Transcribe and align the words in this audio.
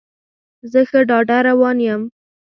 زه 0.71 0.79
ښه 0.89 0.99
ډاډه 1.09 1.37
روان 1.49 1.77
یم. 1.87 2.01